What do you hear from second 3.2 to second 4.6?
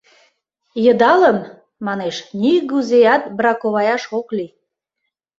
браковаяш ок лий.